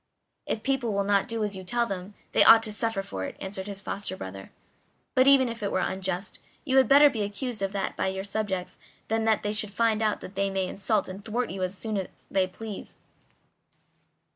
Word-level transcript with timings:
"If 0.47 0.63
people 0.63 0.93
will 0.93 1.03
not 1.03 1.27
do 1.27 1.43
as 1.43 1.55
you 1.55 1.63
tell 1.63 1.85
them 1.85 2.15
they 2.31 2.43
ought 2.43 2.63
to 2.63 2.71
suffer 2.73 3.03
for 3.03 3.25
it," 3.25 3.35
answered 3.39 3.67
his 3.67 3.81
foster 3.81 4.17
brother; 4.17 4.49
"but 5.13 5.27
even 5.27 5.47
if 5.47 5.61
it 5.61 5.71
were 5.71 5.79
unjust, 5.79 6.39
you 6.65 6.77
had 6.77 6.87
better 6.87 7.07
be 7.07 7.21
accused 7.21 7.61
of 7.61 7.71
that 7.73 7.95
by 7.95 8.07
your 8.07 8.23
subjects 8.23 8.79
than 9.09 9.25
that 9.25 9.43
they 9.43 9.53
should 9.53 9.71
find 9.71 10.01
out 10.01 10.19
that 10.21 10.33
they 10.33 10.49
may 10.49 10.67
insult 10.67 11.07
and 11.07 11.23
thwart 11.23 11.51
you 11.51 11.61
as 11.61 11.77
often 11.85 11.97
as 11.97 12.25
they 12.31 12.47
please." 12.47 12.95